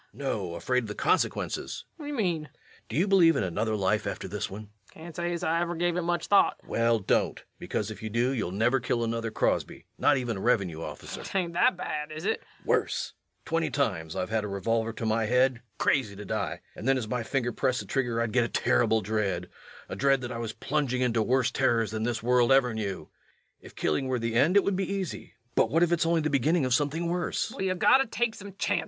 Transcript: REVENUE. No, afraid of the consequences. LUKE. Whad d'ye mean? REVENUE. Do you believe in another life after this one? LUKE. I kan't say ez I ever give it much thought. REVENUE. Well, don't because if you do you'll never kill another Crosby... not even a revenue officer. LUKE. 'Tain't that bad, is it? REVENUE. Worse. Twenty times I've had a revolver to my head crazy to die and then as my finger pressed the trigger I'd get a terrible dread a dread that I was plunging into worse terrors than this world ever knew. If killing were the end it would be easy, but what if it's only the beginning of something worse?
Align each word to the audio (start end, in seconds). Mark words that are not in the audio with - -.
REVENUE. 0.15 0.25
No, 0.27 0.55
afraid 0.55 0.85
of 0.85 0.87
the 0.87 0.95
consequences. 0.95 1.85
LUKE. 1.99 1.99
Whad 1.99 2.07
d'ye 2.07 2.15
mean? 2.17 2.41
REVENUE. 2.45 2.49
Do 2.89 2.95
you 2.95 3.07
believe 3.07 3.35
in 3.35 3.43
another 3.43 3.75
life 3.75 4.07
after 4.07 4.27
this 4.27 4.49
one? 4.49 4.61
LUKE. 4.61 4.69
I 4.89 4.93
kan't 4.95 5.15
say 5.15 5.31
ez 5.31 5.43
I 5.43 5.61
ever 5.61 5.75
give 5.75 5.95
it 5.95 6.01
much 6.01 6.25
thought. 6.25 6.55
REVENUE. 6.63 6.71
Well, 6.71 6.97
don't 6.97 7.43
because 7.59 7.91
if 7.91 8.01
you 8.01 8.09
do 8.09 8.31
you'll 8.31 8.49
never 8.51 8.79
kill 8.79 9.03
another 9.03 9.29
Crosby... 9.29 9.85
not 9.99 10.17
even 10.17 10.37
a 10.37 10.41
revenue 10.41 10.81
officer. 10.81 11.19
LUKE. 11.19 11.27
'Tain't 11.27 11.53
that 11.53 11.77
bad, 11.77 12.11
is 12.11 12.25
it? 12.25 12.41
REVENUE. 12.61 12.65
Worse. 12.65 13.13
Twenty 13.45 13.69
times 13.69 14.15
I've 14.15 14.31
had 14.31 14.43
a 14.43 14.47
revolver 14.47 14.91
to 14.91 15.05
my 15.05 15.25
head 15.27 15.61
crazy 15.77 16.15
to 16.15 16.25
die 16.25 16.61
and 16.75 16.87
then 16.87 16.97
as 16.97 17.07
my 17.07 17.21
finger 17.21 17.51
pressed 17.51 17.81
the 17.81 17.85
trigger 17.85 18.19
I'd 18.23 18.31
get 18.33 18.43
a 18.43 18.47
terrible 18.49 19.01
dread 19.01 19.49
a 19.87 19.95
dread 19.95 20.21
that 20.21 20.31
I 20.31 20.39
was 20.39 20.51
plunging 20.53 21.01
into 21.03 21.21
worse 21.21 21.51
terrors 21.51 21.91
than 21.91 22.01
this 22.01 22.23
world 22.23 22.51
ever 22.51 22.73
knew. 22.73 23.09
If 23.61 23.75
killing 23.75 24.07
were 24.07 24.17
the 24.17 24.33
end 24.33 24.57
it 24.57 24.63
would 24.63 24.75
be 24.75 24.91
easy, 24.91 25.35
but 25.53 25.69
what 25.69 25.83
if 25.83 25.91
it's 25.91 26.07
only 26.07 26.21
the 26.21 26.31
beginning 26.31 26.65
of 26.65 26.73
something 26.73 27.07
worse? 27.07 27.53